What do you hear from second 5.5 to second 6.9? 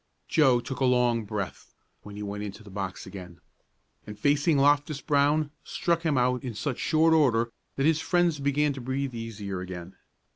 struck him out in such